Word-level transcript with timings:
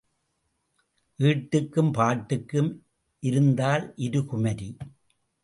ஈட்டுக்கும் 1.19 1.91
பாட்டுக்கும் 1.91 2.71
இருந்தாள் 3.23 3.93
இரு 3.95 4.25
குமரி. 4.25 4.69